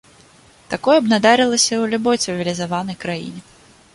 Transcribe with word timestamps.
Такое 0.71 0.95
б 1.01 1.11
надарылася 1.13 1.69
ў 1.77 1.85
любой 1.93 2.17
цывілізаванай 2.27 2.99
краіне. 3.07 3.41